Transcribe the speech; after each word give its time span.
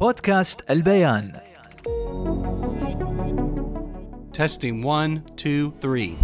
بودكاست 0.00 0.70
البيان 0.70 1.32
Testing 4.32 4.82
one, 4.82 5.22
two, 5.36 5.72
three. 5.80 6.18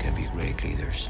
Can 0.00 0.12
be 0.16 0.24
great 0.32 0.58
leaders. 0.64 1.08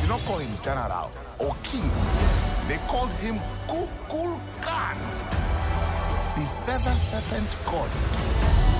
They 0.00 0.08
don't 0.08 0.22
call 0.24 0.38
him 0.38 0.54
general 0.62 1.10
or 1.38 1.56
king. 1.62 1.90
They 2.68 2.78
call 2.86 3.06
him 3.24 3.40
Kukul 3.66 4.38
Khan, 4.60 4.98
the 6.36 6.44
feather 6.66 6.96
serpent 7.08 7.48
god. 7.64 8.71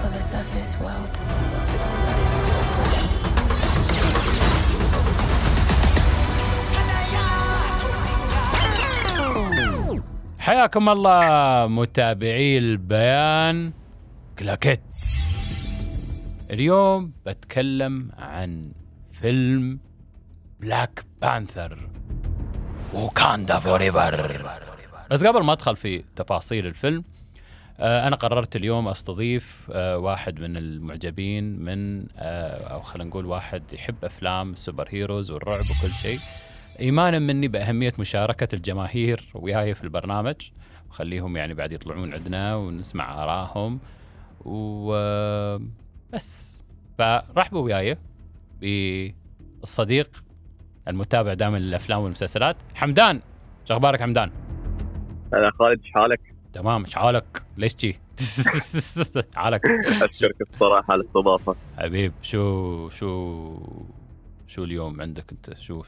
For 0.00 0.08
the 0.16 0.22
surface 0.22 0.72
world. 0.80 2.22
حياكم 10.38 10.88
الله 10.88 11.66
متابعي 11.66 12.58
البيان 12.58 13.72
كلاكيت 14.38 14.80
اليوم 16.50 17.12
بتكلم 17.26 18.10
عن 18.18 18.72
فيلم 19.12 19.78
Black 20.60 21.04
Panther 21.22 21.78
Wakanda 22.94 23.58
Forever 23.58 24.42
بس 25.10 25.24
قبل 25.24 25.42
ما 25.44 25.52
أدخل 25.52 25.76
في 25.76 26.04
تفاصيل 26.16 26.66
الفيلم 26.66 27.04
أنا 27.80 28.16
قررت 28.16 28.56
اليوم 28.56 28.88
أستضيف 28.88 29.70
آه، 29.72 29.98
واحد 29.98 30.40
من 30.40 30.56
المعجبين 30.56 31.58
من 31.58 32.06
آه، 32.16 32.74
أو 32.74 32.80
خلينا 32.80 33.08
نقول 33.08 33.26
واحد 33.26 33.62
يحب 33.72 34.04
أفلام 34.04 34.52
ال 34.52 34.58
super 34.58 34.88
heroes 34.90 35.30
والرعب 35.30 35.60
وكل 35.60 35.92
شيء 35.92 36.18
إيمانا 36.80 37.18
مني 37.18 37.48
بأهمية 37.48 37.92
مشاركة 37.98 38.54
الجماهير 38.54 39.30
وياي 39.34 39.74
في 39.74 39.84
البرنامج 39.84 40.50
وخليهم 40.90 41.36
يعني 41.36 41.54
بعد 41.54 41.72
يطلعون 41.72 42.12
عندنا 42.12 42.56
ونسمع 42.56 43.22
آرائهم 43.22 43.78
وبس 44.44 45.42
فرحبوا 46.98 47.60
وياي 47.60 47.98
بالصديق 48.60 50.24
المتابع 50.88 51.34
دائما 51.34 51.56
للأفلام 51.56 52.00
والمسلسلات 52.00 52.56
حمدان 52.74 53.20
شو 53.64 53.74
أخبارك 53.74 54.02
حمدان؟ 54.02 54.30
أنا 55.34 55.50
خالد 55.50 55.80
إيش 55.84 55.92
حالك؟ 55.92 56.20
تمام 56.52 56.84
إيش 56.84 56.94
حالك؟ 56.94 57.41
ليش 57.56 57.76
جي؟ 57.76 57.96
حالك. 59.36 59.60
أشكرك 60.02 60.36
الصراحة 60.52 60.92
على 60.92 61.00
الاستضافة. 61.00 61.54
حبيب 61.78 62.12
شو 62.22 62.88
شو 62.88 63.58
شو 64.46 64.64
اليوم 64.64 65.00
عندك 65.00 65.24
أنت؟ 65.32 65.58
شو 65.60 65.82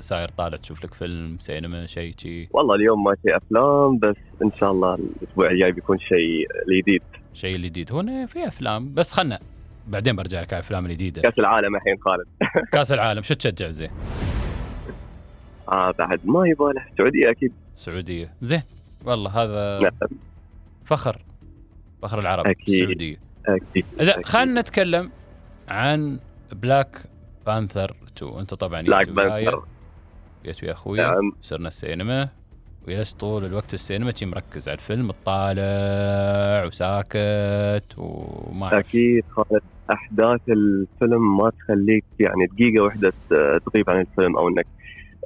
ساير 0.00 0.28
طالع 0.28 0.56
تشوف 0.56 0.84
لك 0.84 0.94
فيلم 0.94 1.36
سينما 1.38 1.86
شيء 1.86 2.12
شي؟ 2.18 2.48
والله 2.50 2.74
اليوم 2.74 3.04
ما 3.04 3.16
شيء 3.22 3.36
أفلام 3.36 3.98
بس 3.98 4.16
إن 4.42 4.50
شاء 4.60 4.72
الله 4.72 4.94
الأسبوع 4.94 5.50
الجاي 5.50 5.72
بيكون 5.72 5.98
شيء 5.98 6.46
جديد 6.80 7.02
شيء 7.34 7.56
جديد 7.56 7.92
هنا 7.92 8.26
في 8.26 8.48
أفلام 8.48 8.94
بس 8.94 9.12
خلنا 9.12 9.38
بعدين 9.88 10.16
برجع 10.16 10.40
لك 10.40 10.52
على 10.52 10.60
الأفلام 10.60 10.86
الجديدة. 10.86 11.22
كأس 11.22 11.38
العالم 11.38 11.76
الحين 11.76 11.96
خالد. 12.00 12.26
كأس 12.72 12.92
العالم 12.92 13.22
شو 13.22 13.34
تشجع 13.34 13.68
زين؟ 13.68 13.90
آه 15.68 15.90
بعد 15.98 16.20
ما 16.24 16.48
يباله 16.48 16.82
السعوديه 16.92 17.30
أكيد. 17.30 17.52
السعوديه 17.74 18.34
زين 18.42 18.62
والله 19.04 19.30
هذا 19.42 19.80
نعم. 19.80 19.92
فخر. 20.84 21.22
فخر 22.02 22.18
العرب 22.18 22.46
أكيد. 22.46 22.68
السعودية. 22.74 23.16
أكيد 23.46 23.84
أكيد. 24.00 24.26
خلينا 24.26 24.60
نتكلم 24.60 25.10
عن 25.68 26.18
Black 26.52 26.98
Panther 27.46 27.96
2 28.16 28.38
أنت 28.38 28.54
طبعا 28.54 28.82
Black 28.82 29.08
Panther 29.08 29.64
جيت 30.44 30.62
ويا 30.64 30.72
أخوي 30.72 30.98
نعم. 30.98 31.32
صرنا 31.42 31.68
السينما. 31.68 32.28
وجلست 32.88 33.20
طول 33.20 33.44
الوقت 33.44 33.74
السينما 33.74 34.10
شي 34.16 34.26
مركز 34.26 34.68
على 34.68 34.74
الفيلم 34.78 35.10
طالع 35.10 36.64
وساكت 36.66 37.94
وما. 37.98 38.78
أكيد 38.78 39.24
خالد. 39.30 39.62
أحداث 39.92 40.40
الفيلم 40.48 41.36
ما 41.36 41.50
تخليك 41.50 42.04
يعني 42.20 42.46
دقيقة 42.46 42.82
واحدة 42.84 43.10
ت- 43.30 43.62
تغيب 43.72 43.90
عن 43.90 44.00
الفيلم 44.00 44.36
أو 44.36 44.48
إنك 44.48 44.66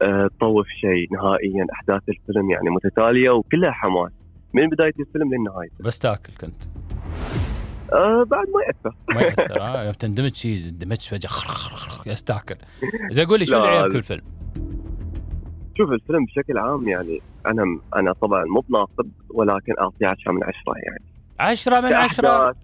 آه، 0.03 0.31
تطوف 0.39 0.67
شيء 0.69 1.09
نهائيا. 1.13 1.67
أحداث 1.73 2.03
الفيلم 2.09 2.51
يعني 2.51 2.71
متتالية 2.71 3.31
وكلها 3.31 3.71
حماس. 3.71 4.13
من 4.53 4.69
بداية 4.69 4.93
الفيلم 5.01 5.35
للنهاية. 5.35 5.71
بس 5.81 5.99
تاكل 5.99 6.33
كنت. 6.41 6.63
آه 7.93 8.25
بعد 8.25 8.47
ما 8.49 8.63
يأثر. 8.67 8.97
ما 9.15 9.21
يأثر 9.21 9.85
يوم 9.85 9.93
تندمج 9.93 10.35
شيء 10.35 10.69
اندمجت 10.69 11.03
فجأة 11.03 11.29
خر 11.29 11.49
خر 11.49 11.77
خر 11.77 12.11
يس 12.11 12.23
تاكل. 12.23 12.57
زين 13.11 13.27
قول 13.27 13.39
لي 13.39 13.47
شو 13.47 13.57
اللي 13.57 13.69
عيبك 13.69 13.93
بالفيلم؟ 13.93 14.23
شوف 15.79 15.91
الفيلم 15.91 16.25
بشكل 16.25 16.59
عام 16.59 16.89
يعني 16.89 17.21
أنا 17.47 17.81
أنا 17.97 18.13
طبعا 18.13 18.45
مو 18.45 18.61
بناقد 18.61 19.11
ولكن 19.31 19.75
اعطيه 19.81 20.07
10 20.07 20.33
من 20.33 20.45
10 20.45 20.55
يعني. 20.77 21.05
10 21.41 21.81
من 21.81 21.93
10 21.93 22.23
كأحداث، 22.23 22.57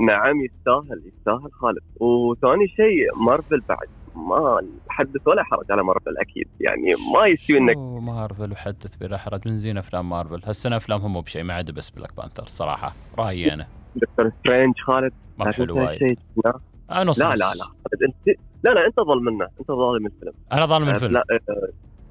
نعم 0.00 0.40
يستاهل 0.40 1.02
يستاهل 1.06 1.52
خالد. 1.52 1.82
وثاني 1.96 2.68
شيء 2.68 3.24
مارفل 3.26 3.62
بعد. 3.68 3.88
ما 4.16 4.62
حدث 4.88 5.26
ولا 5.28 5.42
حرج 5.42 5.72
على 5.72 5.82
مارفل 5.84 6.18
أكيد. 6.18 6.48
يعني 6.60 6.94
ما 7.14 7.26
يستوي 7.26 7.58
إنك 7.58 7.76
مارفل 8.02 8.52
وحدث 8.52 8.96
بلا 8.96 9.18
حرج؟ 9.18 9.48
من 9.48 9.56
زين 9.56 9.78
أفلام 9.78 10.08
مارفل. 10.08 10.40
هالسنه 10.44 10.76
أفلامهم 10.76 11.12
مو 11.12 11.20
بشيء 11.20 11.42
ما 11.42 11.54
عدا 11.54 11.72
بس 11.72 11.90
Black 11.90 12.16
Panther 12.16 12.46
صراحة. 12.46 12.94
رأيي 13.18 13.52
أنا. 13.52 13.66
Doctor 13.96 14.32
Strange 14.40 14.74
خالد 14.80 15.12
ما 15.38 15.52
حلو 15.52 15.78
وايد. 15.78 16.18
لا. 16.44 16.58
آه 16.90 17.02
لا. 17.02 17.10
لا 17.34 17.64
خالد 17.64 18.02
أنت 18.08 18.38
لا 18.64 18.70
لا 18.70 18.86
أنت 18.86 19.00
ظالم 19.00 19.24
منه. 19.24 19.48
أنت 19.60 19.68
ظالم 19.68 20.06
الفيلم. 20.06 20.32
أنا 20.52 20.66
ظالم 20.66 20.88
آه، 20.88 20.94
الفيلم. 20.94 21.12
لا 21.12 21.24
آه، 21.30 21.68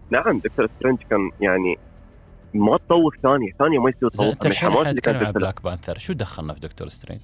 نعم 0.10 0.40
Doctor 0.40 0.68
Strange 0.80 1.00
كان 1.10 1.32
يعني 1.42 1.78
ما 2.54 2.78
تطوف 2.78 3.16
ثانية. 3.24 3.52
ثانية 3.60 3.80
ما 3.80 3.92
زين 3.92 4.10
تطوف 4.10 4.22
انت 4.22 4.46
الحين 4.46 4.72
في 4.72 4.78
عن 5.26 5.32
Black 5.32 5.64
Panther 5.64 5.98
شو 5.98 6.14
دخلنا 6.14 6.54
في 6.54 6.60
Doctor 6.60 6.88
Strange؟ 6.88 7.22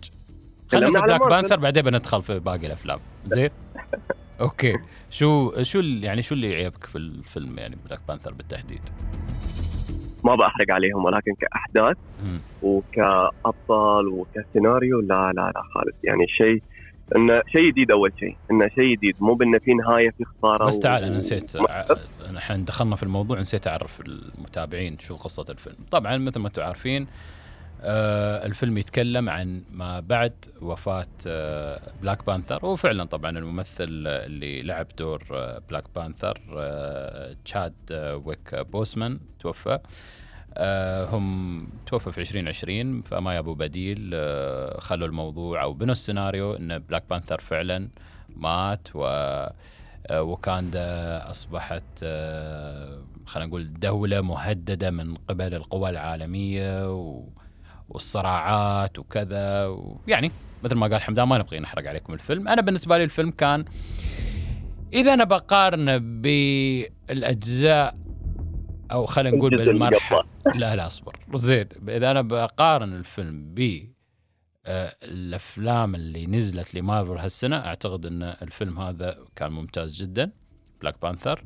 خلينا 0.71 0.99
في 1.01 1.05
Black. 1.05 1.21
Panther 1.21 1.59
بعدين 1.59 1.83
بندخل 1.83 2.21
في 2.21 2.39
باقي 2.39 2.67
الأفلام. 2.67 2.99
زين؟ 3.25 3.49
okay. 4.41 4.77
شو 5.09 5.61
شو 5.61 5.79
يعني 5.79 6.21
شو 6.21 6.35
اللي 6.35 6.51
يعيبك 6.51 6.85
في 6.85 6.97
الفيلم 6.97 7.59
يعني 7.59 7.77
Black 7.85 7.99
Panther 8.07 8.33
بالتحديد؟ 8.33 8.81
ما 10.23 10.35
بحرق 10.35 10.71
عليهم 10.71 11.05
ولكن 11.05 11.31
كأحداث. 11.39 11.97
وكأبطال 12.61 14.07
وكسيناريو 14.07 14.99
لا 14.99 15.31
لا 15.35 15.51
لا 15.55 15.61
خالد 15.73 15.95
يعني 16.03 16.27
شيء 16.27 16.63
انه 17.15 17.41
شيء 17.51 17.71
جديد 17.71 17.91
أول 17.91 18.11
شيء 18.19 18.37
انه 18.51 18.67
شيء 18.67 18.95
جديد. 18.95 19.15
مو 19.19 19.33
بانه 19.33 19.59
في 19.59 19.73
نهاية 19.73 20.09
في 20.09 20.25
خسارة 20.25 20.65
بس 20.65 20.79
تعال 20.79 21.03
أنا 21.03 21.17
نسيت. 21.17 21.51
الحين 22.29 22.65
دخلنا 22.65 22.95
في 22.95 23.03
الموضوع 23.03 23.39
نسيت 23.39 23.67
أعرف 23.67 24.01
المتابعين 24.07 24.99
شو 24.99 25.15
قصة 25.15 25.45
الفيلم. 25.49 25.75
طبعا 25.91 26.17
مثل 26.17 26.39
ما 26.39 26.47
أنتم 26.47 26.61
عارفين 26.61 27.07
آه 27.83 28.45
الفيلم 28.45 28.77
يتكلم 28.77 29.29
عن 29.29 29.63
ما 29.71 29.99
بعد 29.99 30.33
وفاة 30.61 31.07
آه 31.27 31.81
Black 32.01 32.25
Panther 32.25 32.65
وفعلا 32.65 33.03
طبعا 33.03 33.37
الممثل 33.37 33.85
اللي 34.07 34.61
لعب 34.61 34.87
دور 34.97 35.23
آه 35.31 35.61
Black 35.69 35.83
Panther 35.95 36.41
آه 36.57 37.35
تشاد 37.45 37.73
آه 37.91 38.15
ويك 38.15 38.55
بوسمان 38.55 39.19
توفى. 39.39 39.79
آه 40.53 41.05
هم 41.05 41.67
توفى 41.85 42.11
في 42.11 42.21
2020 42.21 43.01
فما 43.01 43.35
يابوا 43.35 43.55
بديل 43.55 44.11
آه 44.13 44.79
خلوا 44.79 45.07
الموضوع 45.07 45.63
أو 45.63 45.73
بنوا 45.73 45.91
السيناريو 45.91 46.53
إن 46.53 46.79
Black 46.79 47.03
Panther 47.09 47.39
فعلا 47.39 47.89
مات 48.35 48.87
و 48.95 49.05
آه، 50.07 50.21
وكاندا 50.21 50.81
أصبحت 51.29 51.83
آه، 52.03 52.97
خلينا 53.25 53.47
نقول 53.49 53.73
دولة 53.73 54.21
مهددة 54.21 54.91
من 54.91 55.15
قبل 55.15 55.53
القوى 55.53 55.89
العالمية 55.89 56.93
و- 56.95 57.23
والصراعات 57.91 58.99
وكذا 58.99 59.65
ويعني 59.65 60.31
مثل 60.63 60.75
ما 60.75 60.87
قال 60.87 61.01
حمدان 61.01 61.27
ما 61.27 61.37
نبغي 61.37 61.59
نحرق 61.59 61.89
عليكم 61.89 62.13
الفيلم. 62.13 62.47
أنا 62.47 62.61
بالنسبة 62.61 62.97
لي 62.97 63.03
الفيلم 63.03 63.31
كان 63.31 63.65
إذا 64.93 65.13
أنا 65.13 65.23
بقارنه 65.23 65.97
بالأجزاء 67.07 67.95
أو 68.91 69.05
خلينا 69.05 69.37
نقول 69.37 69.57
بالمرحلة. 69.57 70.23
لا 70.55 70.75
لا 70.75 70.87
أصبر. 70.87 71.19
زين 71.33 71.67
إذا 71.87 72.11
أنا 72.11 72.21
بقارن 72.21 72.93
الفيلم 72.93 73.53
ب 73.53 73.91
آه، 74.65 74.95
الأفلام 75.03 75.95
اللي 75.95 76.25
نزلت 76.25 76.75
لمارفل 76.75 77.17
هالسنة 77.17 77.57
أعتقد 77.57 78.05
إن 78.05 78.23
الفيلم 78.23 78.79
هذا 78.79 79.17
كان 79.35 79.51
ممتاز 79.51 79.93
جدا. 80.01 80.31
Black 80.81 80.95
Panther 81.01 81.43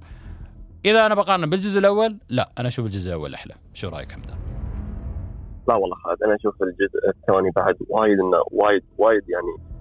إذا 0.86 1.06
أنا 1.06 1.16
بقارنه 1.16 1.48
بالجزء 1.48 1.80
الأول 1.80 2.18
لا 2.30 2.52
أنا 2.60 2.68
أشوف 2.68 2.86
الجزء 2.86 3.10
الأول 3.10 3.34
أحلى. 3.34 3.54
شو 3.74 3.90
رأيك 3.90 4.12
حمدان؟ 4.12 4.45
لا 5.68 5.76
والله 5.76 5.96
خالد 5.96 6.24
أنا 6.24 6.36
أشوف 6.36 6.64
الجزء 6.64 7.10
الثاني 7.10 7.52
بعد 7.56 7.76
وايد 7.90 8.20
إنه 8.20 8.42
وايد 8.52 8.84
وايد 8.98 9.24
يعني 9.30 9.76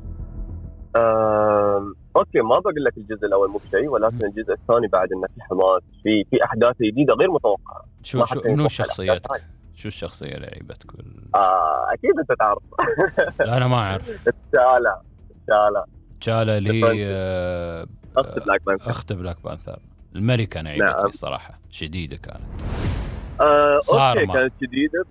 آم، 0.97 1.95
okay 2.17 2.41
ما 2.41 2.59
بقول 2.59 2.85
لك 2.85 2.97
الجزء 2.97 3.27
الأول 3.27 3.49
مو 3.51 3.59
بشيء 3.59 3.89
ولكن 3.89 4.25
الجزء 4.27 4.53
الثاني 4.53 4.87
بعد 4.87 5.09
إنه 5.13 5.27
في 5.35 5.43
حماس 5.43 5.83
في 6.03 6.25
في 6.31 6.45
أحداث 6.45 6.77
جديدة 6.83 7.15
غير 7.15 7.31
متوقعة. 7.31 7.85
شو 8.03 8.25
شو 8.25 8.41
منو 8.45 8.69
شخصيتك. 8.69 9.45
شو 9.75 9.89
الشخصية 9.89 10.35
اللي 10.35 10.47
عيبتك. 10.47 10.91
آه 11.35 11.87
أكيد 11.93 12.11
أنت 12.19 12.39
تعرف. 12.39 12.63
لا 13.41 13.57
أنا 13.57 13.67
ما 13.67 13.77
أعرف. 13.77 14.11
تشالا 14.53 15.01
تشالا 15.47 15.85
تشالا 16.21 16.59
اللي 16.59 17.05
آه، 17.07 17.87
أخت 18.17 18.45
Black 18.47 18.65
Panther 18.67 18.91
أخت 18.91 19.13
Black 19.13 19.37
Panther 19.45 19.79
الملكة 20.17 20.61
أنا 20.61 20.71
عيبتني 20.71 20.91
نعم. 20.91 21.07
الصراحه 21.07 21.61
شديدة 21.71 22.17
كانت. 22.17 22.63
آه 23.41 23.81
okay. 23.93 24.27
كانت 24.33 24.53
جديده 24.63 25.05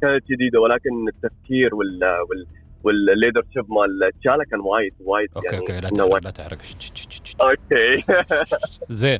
كانت 0.00 0.24
جديدة 0.30 0.60
ولكن 0.60 1.08
التفكير 1.08 1.74
وال 1.74 2.04
وال 2.30 2.46
وال 2.84 3.44
leadership 3.54 3.64
مال 3.72 4.12
تشالا 4.20 4.44
كان 4.44 4.60
وايد 4.60 4.94
وايد 5.00 5.28
okay 5.36 5.46
يعني 5.46 5.58
okay 5.58 5.80
لا 5.80 5.88
تحرق 5.90 6.24
لا 6.24 6.30
تحرق 6.30 6.58
okay. 7.40 8.04
زين. 9.02 9.18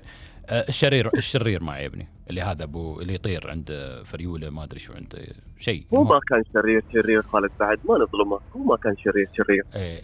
آه، 0.48 0.64
الشرير 0.68 1.10
الشرير 1.14 1.62
ما 1.62 1.72
عيبني 1.72 2.08
اللي 2.30 2.40
هذا 2.42 2.64
ابو 2.64 3.00
اللي 3.00 3.14
يطير 3.14 3.50
عند 3.50 4.00
فريولة 4.04 4.50
ما 4.50 4.64
أدري 4.64 4.80
شو 4.80 4.92
عنده. 4.92 5.18
شيء. 5.58 5.84
هو 5.94 6.04
ما 6.04 6.20
كان 6.28 6.42
شرير 6.54 6.82
شرير 6.92 7.22
خالد 7.22 7.50
بعد 7.60 7.78
ما 7.84 7.94
نظلمه. 7.94 8.40
هو 8.56 8.62
ما 8.64 8.76
كان 8.76 8.96
شرير 8.96 9.28
شرير. 9.36 9.64
إيه. 9.76 10.00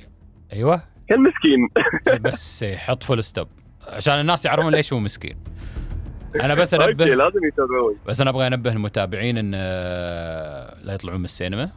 أيوه. 0.53 0.83
كان 1.09 1.19
مسكين. 1.21 1.69
بس 2.21 2.63
إيه، 2.63 2.77
حط 2.77 3.03
full 3.03 3.25
stop 3.25 3.49
عشان 3.89 4.21
الناس 4.21 4.45
يعرفون 4.45 4.75
ليش 4.75 4.93
هو 4.93 4.99
مسكين. 4.99 5.37
أنا 6.41 6.55
بس 6.55 6.75
انبه 6.75 7.05
لازم 7.05 7.45
يتابعون. 7.45 7.97
بس 8.07 8.21
أنا 8.21 8.31
أبغى 8.31 8.47
أنبه 8.47 8.73
المتابعين 8.73 9.39
إن 9.39 9.53
آه، 9.55 10.75
لا 10.83 10.95
يطلعون 10.95 11.19
من 11.19 11.25
السينما. 11.25 11.71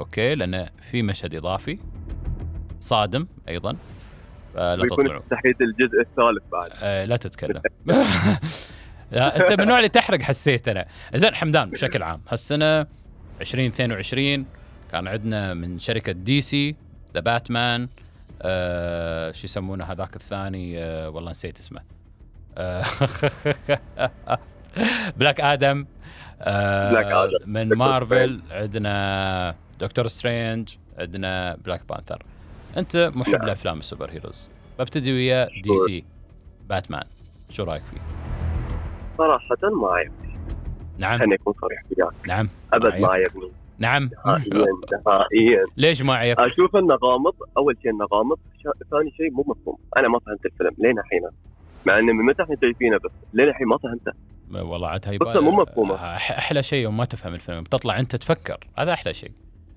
okay 0.00 0.34
لأن 0.34 0.68
في 0.90 1.02
مشهد 1.02 1.34
إضافي. 1.34 1.78
صادم 2.80 3.26
أيضا. 3.48 3.76
فلا 4.54 4.82
ويكون 4.82 5.04
تطلعوا 5.04 5.22
تحديد 5.30 5.62
الجزء 5.62 6.00
الثالث 6.00 6.42
بعد. 6.52 6.70
آه، 6.82 7.04
لا 7.04 7.16
تتكلم. 7.16 7.62
لا 9.12 9.40
أنت 9.40 9.52
من 9.52 9.60
النوع 9.60 9.76
اللي 9.78 9.88
تحرق 9.88 10.22
حسيت 10.22 10.68
أنا. 10.68 10.86
زين 11.14 11.34
حمدان 11.34 11.70
بشكل 11.70 12.02
عام. 12.02 12.20
هالسنة 12.28 12.86
2022 13.40 14.46
كان 14.92 15.08
عندنا 15.08 15.54
من 15.54 15.78
شركة 15.78 16.12
DC 16.12 16.76
The 17.14 17.20
Batman 17.20 17.88
آه 18.42 19.32
شو 19.32 19.44
يسمونه 19.44 19.84
هذاك 19.84 20.16
الثاني؟ 20.16 20.78
آه 20.78 21.10
والله 21.10 21.30
نسيت 21.30 21.58
اسمه. 21.58 21.80
Black 25.16 25.40
Adam 25.40 25.86
Black 26.90 27.06
Adam. 27.06 27.38
من 27.46 27.68
مارفل 27.68 28.40
عندنا 28.50 29.54
Doctor 29.80 30.06
Strange 30.06 30.68
عندنا 30.98 31.56
Black 31.64 31.82
Panther 31.88 32.22
أنت 32.76 33.12
محب 33.14 33.32
نعم. 33.32 33.46
لأفلام 33.46 33.78
ال 33.78 34.10
superheroes. 34.10 34.50
ببتدي 34.78 35.12
ويا 35.12 35.48
DC. 35.62 36.04
Batman. 36.68 37.04
شو 37.50 37.64
رأيك 37.64 37.82
فيه؟ 37.82 38.00
صراحة 39.18 39.56
ما 39.82 39.88
عجبني 39.88 40.38
نعم. 40.98 41.18
خليني 41.18 41.34
أكون 41.34 41.54
صريح 41.60 41.82
وياك. 41.90 42.28
نعم. 42.28 42.48
أبد 42.72 43.00
ما؟ 43.00 43.08
عجبني 43.08 43.50
نعم. 43.78 44.10
نهائيا 44.26 44.66
نهائيا. 45.06 45.64
ليش 45.76 46.02
ما 46.02 46.14
عجبك؟ 46.14 46.40
أشوف 46.40 46.76
انه 46.76 46.94
غامض 46.94 47.34
أول 47.56 47.76
شيء 47.82 47.90
انه 47.90 48.06
غامض 48.12 48.38
ثاني 48.90 49.10
شيء 49.16 49.30
مو 49.30 49.44
مفهوم. 49.46 49.78
أنا 49.98 50.08
ما 50.08 50.18
فهمت 50.18 50.46
الفيلم. 50.46 50.70
لين 50.78 50.98
الحين؟ 50.98 51.20
مع 51.86 51.98
إن 51.98 52.04
من 52.04 52.24
متى 52.24 52.42
إحنا 52.42 52.56
شايفينه 52.62 52.96
بس؟ 52.96 53.10
لين 53.32 53.48
الحين 53.48 53.66
ما 53.66 53.78
فهمته 53.78 54.12
والله 54.70 54.88
عاد 54.88 55.08
هاي 55.08 55.18
مو 55.40 55.50
مفهومة. 55.50 55.96
أح- 55.96 56.30
أحلى 56.30 56.62
شيء 56.62 56.82
يوم 56.82 56.96
ما 56.96 57.04
تفهم 57.04 57.34
الفيلم 57.34 57.60
بتطلع 57.62 57.98
أنت 57.98 58.16
تفكر 58.16 58.66
هذا 58.78 58.92
أحلى 58.92 59.14
شيء. 59.14 59.30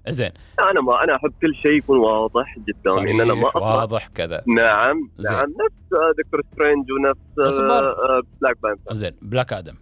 زين. 0.07 0.31
أنا 0.71 0.81
ما 0.81 1.03
أنا 1.03 1.15
أحب 1.15 1.33
كل 1.41 1.55
شيء 1.55 1.71
يكون 1.71 1.99
واضح 1.99 2.55
قدامي 2.85 3.11
إن 3.11 3.21
أنا 3.21 3.33
ما 3.33 3.47
أطلع. 3.47 3.75
واضح 3.75 4.07
كذا. 4.07 4.41
نعم 4.47 5.09
زين. 5.17 5.31
نعم 5.33 5.43
نفس 5.49 5.93
آه، 5.93 6.13
Doctor 6.23 6.41
Strange 6.53 6.91
ونفس 6.91 7.19
اصبر. 7.39 7.69
آه، 7.89 8.17
آه، 8.17 8.21
Black 8.41 8.57
Panther 8.63 8.93
زين. 8.93 9.11
Black 9.21 9.53
Adam 9.53 9.73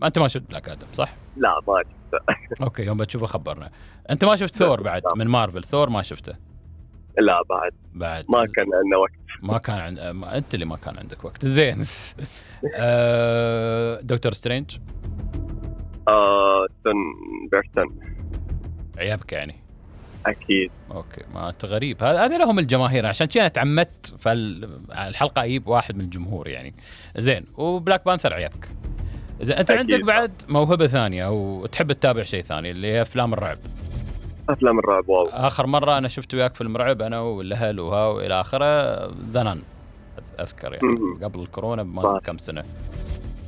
ما 0.00 0.06
أنت 0.06 0.18
ما 0.18 0.28
شفت 0.28 0.50
Black 0.50 0.68
Adam 0.68 0.86
صح؟ 0.92 1.14
لا 1.36 1.60
ما 1.68 1.82
شفته. 1.82 2.34
okay 2.64 2.82
يوم 2.82 2.96
بتشوفه 2.96 3.26
خبرنا 3.26 3.70
أنت 4.10 4.24
ما 4.24 4.36
شفت 4.36 4.54
ثور 4.54 4.82
بعد 4.82 5.02
من 5.16 5.28
Marvel 5.28 5.64
Thor 5.64 5.90
ما 5.90 6.02
شفته. 6.02 6.34
لا 7.18 7.40
بعد. 7.50 7.72
بعد. 7.94 8.24
ما 8.28 8.44
كان 8.56 8.66
عندنا 8.74 8.96
وقت. 8.96 9.12
ما 9.44 9.58
كان 9.58 9.78
عند... 9.78 10.00
ما... 10.00 10.36
أنت 10.36 10.54
اللي 10.54 10.64
ما 10.64 10.76
كان 10.76 10.98
عندك 10.98 11.24
وقت. 11.24 11.44
زين. 11.46 11.84
آه... 12.76 14.00
Doctor 14.02 14.32
Strange. 14.32 14.78
آه 16.08 16.66
بيرتون. 17.52 17.98
عيبك 18.98 19.32
يعني. 19.32 19.56
أكيد. 20.26 20.70
okay 20.90 21.24
ما 21.34 21.48
أنت 21.48 21.64
غريب. 21.64 22.02
هذا 22.02 22.24
هذه 22.24 22.36
لهم 22.36 22.58
الجماهير. 22.58 23.06
عشان 23.06 23.26
كذا 23.26 23.48
تعمدت 23.48 24.14
فالحلقه 24.18 25.44
أجيب 25.44 25.68
واحد 25.68 25.96
من 25.96 26.00
الجمهور 26.00 26.48
يعني. 26.48 26.74
زين. 27.16 27.44
و 27.56 27.64
Black 27.64 28.04
Panther 28.04 28.34
عيبك. 28.34 28.68
اذا 29.40 29.60
أنت 29.60 29.70
أكيد. 29.70 29.92
عندك 29.92 30.06
بعد 30.06 30.32
موهبة 30.48 30.86
ثانية 30.86 31.26
أو 31.26 31.66
تحب 31.66 31.92
تتابع 31.92 32.22
شيء 32.22 32.42
ثاني 32.42 32.70
اللي 32.70 32.86
هي 32.86 33.02
أفلام 33.02 33.32
الرعب. 33.32 33.58
أفلام 34.48 34.78
الرعب 34.78 35.08
wow 35.08 35.24
آخر 35.26 35.66
مرة 35.66 35.98
أنا 35.98 36.08
شفت 36.08 36.34
وياك 36.34 36.54
فيلم 36.54 36.76
رعب 36.76 37.02
أنا 37.02 37.20
والأهل 37.20 37.80
وها 37.80 38.06
وإلى 38.06 38.40
آخره 38.40 39.06
The 39.06 39.34
Nun 39.34 39.62
أذكر 40.40 40.72
يعني 40.72 40.88
مم. 40.88 41.24
قبل 41.24 41.40
الكورونا 41.40 41.82
بما. 41.82 42.20
كم 42.24 42.38
سنة 42.38 42.64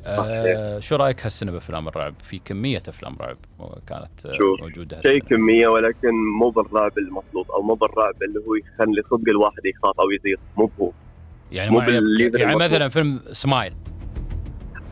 آه 0.07 0.79
شو 0.79 0.97
رأيك 0.97 1.25
هالسنه 1.25 1.53
بافلام 1.53 1.89
الرعب؟ 1.89 2.15
في 2.23 2.39
كمية 2.39 2.83
أفلام 2.89 3.17
رعب 3.21 3.37
كانت 3.87 4.27
آه، 4.27 4.33
شوف، 4.33 4.61
موجودة 4.63 5.01
شيء 5.03 5.21
كمية 5.21 5.69
ولكن 5.69 6.11
مو 6.39 6.51
بالرعب 6.51 6.99
المطلوب 6.99 7.51
أو 7.51 7.63
مو 7.63 7.75
بالرعب 7.75 8.23
اللي 8.23 8.41
هو 8.49 8.55
يخلي 8.55 9.03
صدق 9.11 9.29
الواحد 9.29 9.67
يخاف 9.67 10.01
أو 10.01 10.11
يزيد 10.11 10.39
مو 10.57 10.71
هو 10.81 10.91
يعني 11.53 11.71
مو 11.71 11.81
يعني. 11.81 12.57
مثلا 12.57 12.89
فيلم 12.89 13.21
سمايل 13.33 13.73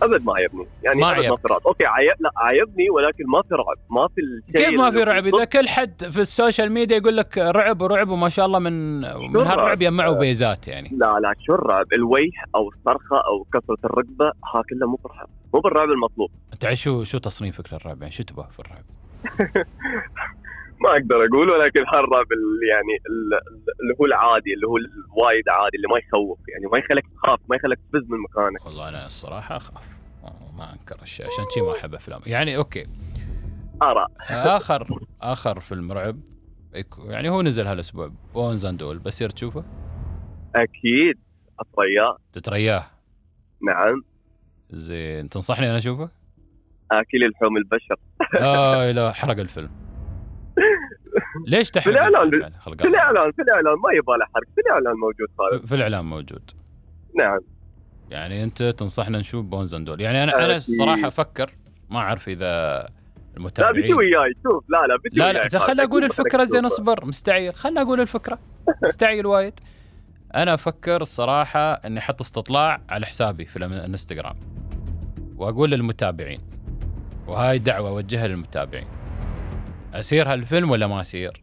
أبد 0.02 0.25
ما 0.25 0.32
عجبني 0.37 0.67
يعني 0.82 1.00
ما 1.00 1.19
أبد 1.19 1.29
ما. 1.29 1.37
في 1.37 1.49
رعب 1.50 1.61
okay 1.66 1.87
عيب 1.87 2.14
لا 2.20 2.31
عجبني 2.37 2.91
ولكن 2.91 3.25
ما 3.26 3.43
في 3.43 3.55
رعب. 3.55 3.76
ما 3.91 4.08
في 4.08 4.20
الشيء 4.20 4.70
كيف 4.70 4.81
ما 4.81 4.91
في 4.91 5.02
رعب؟ 5.02 5.26
إذا. 5.26 5.44
كل 5.44 5.69
حد 5.69 6.05
في 6.11 6.20
ال 6.20 6.28
social 6.28 6.72
media 6.72 6.96
يقول 6.96 7.17
لك 7.17 7.38
رعب 7.38 7.82
ورعب 7.82 8.08
وما 8.08 8.29
شاء 8.29 8.46
الله 8.46 8.58
من 8.58 8.99
من 9.00 9.05
الرعب؟ 9.37 9.46
هالرعب 9.46 9.82
يجمعوا 9.82 10.19
بيزات 10.19 10.69
يعني. 10.69 10.88
لا 10.93 11.19
لا 11.20 11.35
شو 11.46 11.55
الرعب؟ 11.55 11.87
الويه 11.93 12.44
أو 12.55 12.69
الصرخة 12.69 13.17
أو 13.17 13.46
كسره 13.55 13.79
الرقبة 13.85 14.26
ها 14.26 14.62
كله 14.70 14.87
مو 14.87 14.99
بالرعب. 15.05 15.29
مو 15.55 15.61
بالرعب 15.61 15.88
المطلوب. 15.88 16.31
أنت 16.52 16.75
شو 16.75 17.05
شو 17.05 17.19
تصنيفك 17.19 17.73
للرعب؟ 17.73 18.00
يعني 18.02 18.12
شو 18.12 18.23
تبغى 18.23 18.49
في 18.50 18.61
الرعب؟ 18.61 18.85
ما 20.81 20.91
أقدر 20.91 21.17
أقول 21.25 21.50
ولكن 21.50 21.81
هالرعب 21.81 22.26
اللي 22.32 22.69
يعني 22.69 22.94
ال- 23.11 23.41
اللي 23.81 23.94
هو 24.00 24.05
العادي 24.06 24.55
اللي 24.55 24.67
هو 24.67 24.76
الوايد 24.76 25.49
عادي 25.49 25.76
اللي 25.76 25.88
ما 25.88 25.99
يخوف 25.99 26.38
يعني 26.49 26.67
ما 26.73 26.79
يخليك 26.79 27.05
تخاف 27.15 27.41
ما 27.49 27.56
يخليك 27.56 27.79
تفز 27.79 28.11
من 28.11 28.19
مكانك. 28.19 28.67
والله 28.67 28.88
أنا 28.88 29.06
الصراحة 29.06 29.56
أخاف. 29.56 29.94
ما 30.59 30.73
أنكر 30.73 31.03
الشيء 31.03 31.26
عشان 31.26 31.44
شي 31.55 31.61
ما 31.61 31.73
أحب 31.73 31.94
أفلام. 31.94 32.21
يعني 32.26 32.56
okay. 32.56 32.87
آراء. 33.82 34.11
آخر 34.31 35.00
آخر 35.23 35.61
فيلم 35.61 35.93
رعب 35.93 36.21
يعني 37.09 37.28
هو 37.28 37.43
نزل 37.43 37.66
هالأسبوع 37.66 38.11
Bones 38.35 38.64
and 38.66 38.83
All 38.83 38.99
بصير 38.99 39.31
تشوفه؟ 39.31 39.64
أكيد. 40.57 41.19
تتريا 41.61 42.16
تترياه؟ 42.33 42.87
نعم. 43.66 44.04
زين. 44.71 45.28
تنصحني 45.28 45.66
أنا 45.71 45.76
أشوفه؟ 45.76 46.11
آكل 46.93 47.31
لحوم 47.31 47.57
البشر. 47.57 47.97
آه 48.40 48.90
لا 48.90 49.12
حرق 49.12 49.38
الفيلم. 49.38 49.71
ليش 51.46 51.70
تحرق 51.70 51.96
يعني؟ 51.96 52.58
خلق 52.58 52.82
في. 52.82 52.88
الإعلان 52.88 53.32
في 53.32 53.42
الإعلان. 53.42 53.75
ما 53.75 53.92
يبغى 53.92 54.18
له 54.18 54.25
حرق. 54.34 54.44
في 54.54 54.61
الإعلان 54.61 54.94
موجود 54.94 55.28
خالد 55.38 55.66
في 55.66 55.75
الإعلان 55.75 56.04
موجود. 56.04 56.50
نعم. 57.18 57.40
يعني 58.11 58.44
أنت 58.44 58.62
تنصحنا 58.62 59.18
نشوف 59.18 59.44
Bones 59.44 59.75
and 59.75 60.00
يعني 60.00 60.23
أنا 60.23 60.44
أنا. 60.44 60.54
الصراحه 60.54 61.08
أفكر 61.08 61.54
ما 61.90 61.99
أعرف 61.99 62.28
إذا 62.28 62.78
لا 62.78 62.90
المتابعين 63.37 63.82
بيجي 63.82 63.94
وياي. 63.94 64.34
شوف 64.42 64.64
لا 64.68 64.87
لا 64.87 64.96
بيجي 64.96 65.18
لا 65.18 65.32
لا. 65.32 65.58
خلنا 65.58 65.84
أقول 65.84 66.04
الفكرة 66.04 66.44
زين. 66.44 66.64
أصبر. 66.64 67.04
مستعجل. 67.04 67.52
خلنا 67.52 67.82
أقول 67.82 68.00
الفكرة. 68.00 68.38
مستعجل 68.82 69.26
وايد. 69.26 69.61
أنا 70.34 70.54
أفكر 70.54 71.00
الصراحه 71.00 71.73
إني 71.73 71.99
أحط 71.99 72.20
استطلاع 72.20 72.80
على 72.88 73.06
حسابي 73.06 73.44
في 73.44 73.56
الإنستغرام. 73.56 74.34
وأقول 75.37 75.70
للمتابعين. 75.70 76.40
وهاي 77.26 77.58
دعوة 77.58 77.88
أوجهها 77.88 78.26
للمتابعين. 78.26 78.87
أسير 79.94 80.32
هالفيلم 80.32 80.70
ولا 80.70 80.86
ما 80.86 81.00
أسير؟ 81.00 81.42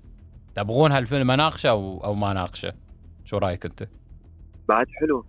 تبغون 0.56 0.92
هالفيلم 0.92 1.32
أناقشه 1.32 1.70
أو 1.70 2.02
أو 2.04 2.14
ما 2.16 2.32
أناقشه؟ 2.32 2.74
شو 3.26 3.38
رأيك 3.38 3.66
أنت؟ 3.66 3.88
بعد 4.70 4.88
حلو 5.00 5.26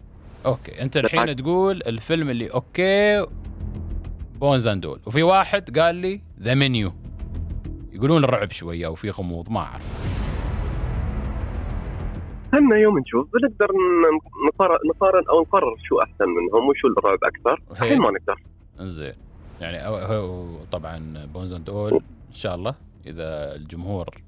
okay 0.47 0.83
أنت 0.83 0.97
الحين 0.97 1.21
بالعكس. 1.21 1.43
تقول 1.43 1.83
الفيلم 1.87 2.31
اللي 2.31 2.47
okay 2.49 3.27
Bones 4.41 4.67
and 4.69 4.87
All 4.87 5.01
وفي 5.07 5.23
واحد 5.23 5.79
قال 5.79 5.95
لي 5.95 6.21
The 6.41 6.55
Menu 6.55 6.93
يقولون 7.93 8.25
الرعب 8.25 8.51
شوية 8.51 8.89
وفي 8.89 9.11
غموض 9.11 9.51
ما 9.51 9.61
أعرف 9.61 10.13
خلنا 12.53 12.77
يوم 12.77 12.99
نشوف 12.99 13.29
بنقدر 13.33 13.69
نقارن 14.91 15.25
أو 15.31 15.41
نقرر 15.43 15.77
شو 15.89 16.01
أحسن 16.01 16.25
منهم 16.29 16.69
وشو 16.69 16.89
الرعب 16.99 17.19
أكثر. 17.25 17.63
الحين 17.71 17.99
ما 17.99 18.11
نقدر 18.11 18.41
زين 18.81 19.13
يعني 19.61 19.79
أو- 19.85 20.71
طبعا 20.73 21.27
Bones 21.35 21.53
and 21.53 21.71
All 21.71 21.93
إن 22.29 22.35
شاء 22.35 22.55
الله 22.55 22.75
إذا 23.07 23.55
الجمهور 23.55 24.23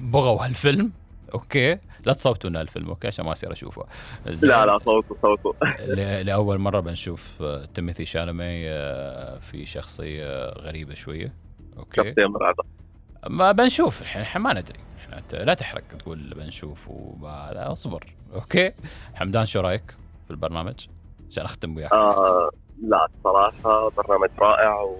بغوا 0.00 0.44
هالفيلم. 0.44 0.92
okay. 1.34 1.78
لا 2.04 2.12
تصوتوا 2.12 2.50
لنا 2.50 2.60
الفيلم 2.60 2.88
okay 2.88 3.06
عشان 3.06 3.24
ما 3.24 3.32
أصير 3.32 3.52
أشوفه. 3.52 3.86
زين. 4.26 4.50
لا 4.50 4.66
لا 4.66 4.78
صوتوا 4.78 5.16
صوتوا. 5.22 5.52
لأول 6.22 6.58
مرة 6.58 6.80
بنشوف 6.80 7.42
آه، 7.42 7.64
تيموثي 7.64 8.04
شالمي 8.04 8.70
آه، 8.70 9.38
في 9.38 9.66
شخصية 9.66 10.50
غريبة 10.50 10.94
شوية. 10.94 11.34
okay. 11.78 12.10
شخصية 12.10 12.26
مرعبة. 12.26 12.64
ما 13.30 13.52
بنشوف 13.52 14.02
الحين 14.02 14.22
إحنا 14.22 14.40
ما 14.40 14.52
ندري. 14.52 14.78
إحنا 14.98 15.22
لا 15.44 15.54
تحرق 15.54 15.82
تقول 15.98 16.34
بنشوف 16.36 16.88
وهذا 16.88 17.72
اصبر. 17.72 18.14
okay. 18.34 18.72
حمدان 19.14 19.46
شو 19.46 19.60
رأيك 19.60 19.94
في 20.24 20.30
البرنامج؟ 20.30 20.86
عشان 21.30 21.44
أختم 21.44 21.76
وياك. 21.76 21.92
آه 21.92 22.50
لا 22.82 23.08
الصراحه 23.16 23.90
برنامج 23.90 24.30
رائع 24.38 24.80
و 24.80 24.96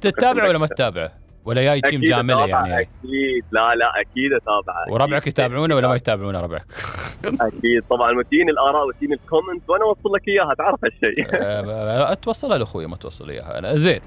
تتابعه 0.00 0.48
ولا 0.48 0.58
ما 0.58 0.66
تتابعه؟ 0.66 1.12
ولا 1.46 1.62
جاي 1.62 1.80
تجاملنا 1.80 2.46
يعني؟ 2.46 2.80
أكيد. 2.80 3.44
لا 3.50 3.74
لا 3.74 4.00
أكيد 4.00 4.32
اتابعه 4.32 4.92
وربعك. 4.92 5.26
يتابعونه 5.26 5.74
ولا 5.74 5.88
ما 5.88 5.96
يتابعونه 5.96 6.40
ربعك؟ 6.40 6.66
أكيد. 7.40 7.82
طبعا 7.90 8.18
وتجيني 8.18 8.50
الآراء 8.50 8.88
وتجيني 8.88 9.14
ال 9.14 9.21
comment 9.21 9.70
وأنا 9.70 9.84
أوصل 9.84 10.14
لك 10.14 10.28
إياها 10.28 10.54
تعرف 10.58 10.84
هالشيء. 10.84 11.26
أه، 11.34 12.14
توصلها 12.14 12.58
لأخوي 12.58 12.86
ما 12.86 12.96
توصل 12.96 13.30
إياها. 13.30 13.58
أنا 13.58 13.74
زين. 13.74 14.00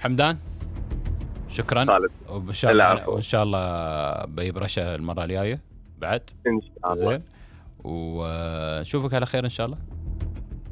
حمدان 0.00 0.38
شكرا. 1.48 1.84
خالد. 1.84 2.10
وإن 2.28 2.52
شاء 2.52 2.72
الله. 2.72 3.08
وإن 3.08 3.22
شاء 3.22 3.42
الله 3.42 4.24
بجيب 4.24 4.58
رشا 4.58 4.94
المرة 4.94 5.24
الجاية. 5.24 5.60
بعد. 5.98 6.30
إن 6.46 6.60
شاء 6.60 6.92
الله. 6.92 6.94
زين. 6.94 7.22
ونشوفك 7.84 9.14
على 9.14 9.26
خير 9.26 9.44
إن 9.44 9.48
شاء 9.48 9.66
الله. 9.66 9.78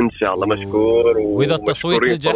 إن 0.01 0.11
شاء 0.11 0.35
الله 0.35 0.47
مشكور 0.47 1.19
و- 1.19 1.39
وإذا 1.39 1.55
التصويت 1.55 2.03
نجح؟ 2.03 2.33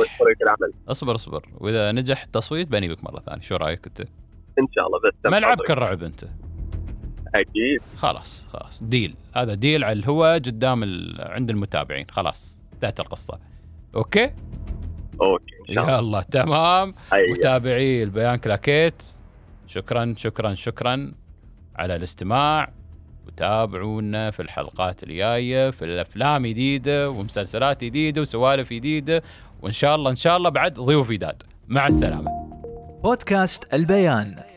أصبر 0.89 1.15
أصبر. 1.15 1.49
وإذا 1.59 1.93
نجح 1.93 2.23
التصويت 2.23 2.69
بنيبك 2.69 3.05
مرة 3.05 3.21
ثانية. 3.21 3.41
شو 3.43 3.57
رأيك 3.57 3.87
أنت؟ 3.87 4.01
إن 4.59 4.67
شاء 4.75 4.87
الله 4.87 4.99
بس 4.99 5.33
ملعبك 5.33 5.71
الرعب 5.71 6.03
أنت. 6.03 6.25
أكيد. 7.35 7.81
خلاص 7.97 8.45
خلاص. 8.53 8.83
deal. 8.83 9.15
هذا 9.37 9.55
deal 9.55 9.85
على 9.85 9.99
الهواء 9.99 10.35
قدام 10.39 10.83
ال... 10.83 11.17
عند 11.21 11.51
المتابعين. 11.51 12.07
خلاص 12.11 12.59
انتهت 12.75 13.01
القصة. 13.01 13.39
okay؟ 13.97 14.31
okay 15.21 15.55
يلا 15.69 16.23
تمام. 16.31 16.95
حيا. 17.11 17.31
متابعي 17.33 18.03
البيان 18.03 18.37
كلاكيت 18.37 19.03
شكرا 19.67 20.15
شكرا 20.17 20.55
شكرا 20.55 21.13
على 21.77 21.97
الاستماع. 21.97 22.73
وتابعونا 23.27 24.31
في 24.31 24.41
الحلقات 24.41 25.03
الجاية 25.03 25.71
في 25.71 25.85
الأفلام 25.85 26.47
جديدة 26.47 27.11
ومسلسلات 27.11 27.85
جديدة 27.85 28.21
وسوالف 28.21 28.73
جديدة. 28.73 29.23
وإن 29.63 29.73
شاء 29.73 29.95
الله 29.95 30.11
إن 30.11 30.15
شاء 30.15 30.37
الله 30.37 30.51
بعد 30.51 30.75
ضيوف 30.75 31.11
جداد. 31.11 31.43
مع 31.69 31.87
السلامة. 31.87 32.31
بودكاست 33.03 33.75
البيان. 33.75 34.50